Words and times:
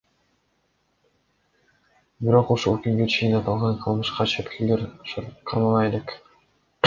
Бирок 2.27 2.53
ушул 2.55 2.79
күнгө 2.85 3.05
чейин 3.15 3.37
аталган 3.41 3.77
кылмышка 3.83 4.27
шектүүлөр 4.33 4.87
кармала 5.51 5.85
элек. 5.91 6.17